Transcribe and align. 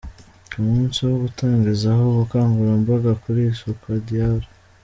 Ku 0.49 0.57
munsi 0.67 0.97
wo 1.07 1.15
gutangizaho 1.23 2.01
ubukangurambaga 2.07 3.11
ku 3.21 3.25
isuku, 3.49 3.85
Dr. 4.05 4.41